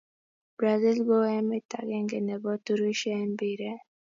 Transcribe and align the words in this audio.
Brazil 0.57 0.97
ko 1.07 1.17
emet 1.37 1.69
akenge 1.79 2.17
ne 2.21 2.35
bo 2.41 2.51
turushe 2.63 3.09
eng 3.19 3.29
mpiret 3.33 3.81